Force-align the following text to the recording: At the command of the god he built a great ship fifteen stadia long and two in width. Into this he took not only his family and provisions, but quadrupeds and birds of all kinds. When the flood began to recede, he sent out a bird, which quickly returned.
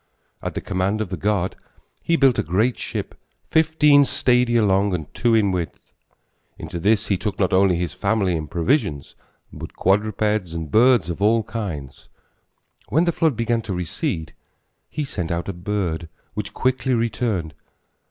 At 0.41 0.55
the 0.55 0.61
command 0.61 0.99
of 0.99 1.09
the 1.09 1.15
god 1.15 1.55
he 2.01 2.15
built 2.15 2.39
a 2.39 2.43
great 2.43 2.79
ship 2.79 3.13
fifteen 3.51 4.03
stadia 4.03 4.65
long 4.65 4.95
and 4.95 5.13
two 5.13 5.35
in 5.35 5.51
width. 5.51 5.93
Into 6.57 6.79
this 6.79 7.09
he 7.09 7.19
took 7.19 7.37
not 7.37 7.53
only 7.53 7.75
his 7.75 7.93
family 7.93 8.35
and 8.35 8.49
provisions, 8.49 9.13
but 9.53 9.75
quadrupeds 9.75 10.55
and 10.55 10.71
birds 10.71 11.11
of 11.11 11.21
all 11.21 11.43
kinds. 11.43 12.09
When 12.89 13.05
the 13.05 13.11
flood 13.11 13.35
began 13.35 13.61
to 13.61 13.75
recede, 13.75 14.33
he 14.89 15.05
sent 15.05 15.29
out 15.31 15.47
a 15.47 15.53
bird, 15.53 16.09
which 16.33 16.51
quickly 16.55 16.95
returned. 16.95 17.53